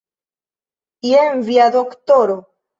Jen 1.11 1.45
kia 1.51 1.71
doktoro! 1.79 2.43